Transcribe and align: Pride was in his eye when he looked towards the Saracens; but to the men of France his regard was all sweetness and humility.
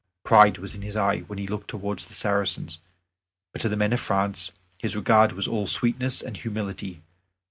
Pride 0.23 0.57
was 0.57 0.73
in 0.73 0.81
his 0.81 0.95
eye 0.95 1.19
when 1.27 1.37
he 1.37 1.45
looked 1.45 1.69
towards 1.69 2.05
the 2.07 2.15
Saracens; 2.15 2.79
but 3.53 3.61
to 3.61 3.69
the 3.69 3.77
men 3.77 3.93
of 3.93 3.99
France 3.99 4.51
his 4.79 4.95
regard 4.95 5.33
was 5.33 5.47
all 5.47 5.67
sweetness 5.67 6.23
and 6.23 6.35
humility. 6.37 7.03